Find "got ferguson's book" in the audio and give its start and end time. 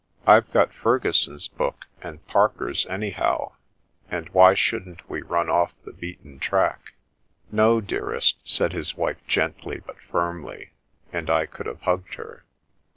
0.51-1.85